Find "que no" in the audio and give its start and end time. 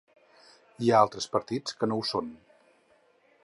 1.83-1.99